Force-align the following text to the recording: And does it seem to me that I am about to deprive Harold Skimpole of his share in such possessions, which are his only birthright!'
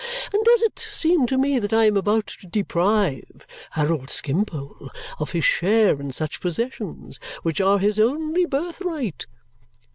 And 0.33 0.43
does 0.43 0.63
it 0.63 0.79
seem 0.79 1.27
to 1.27 1.37
me 1.37 1.59
that 1.59 1.73
I 1.73 1.85
am 1.85 1.95
about 1.95 2.25
to 2.25 2.47
deprive 2.47 3.45
Harold 3.73 4.09
Skimpole 4.09 4.89
of 5.19 5.33
his 5.33 5.45
share 5.45 6.01
in 6.01 6.11
such 6.11 6.41
possessions, 6.41 7.19
which 7.43 7.61
are 7.61 7.77
his 7.77 7.99
only 7.99 8.47
birthright!' 8.47 9.27